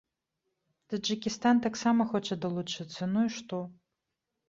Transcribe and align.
Таджыкістан 0.93 1.55
таксама 1.67 2.09
хоча 2.17 2.41
далучыцца, 2.49 3.01
ну 3.15 3.19
і 3.31 3.33
што? 3.41 3.65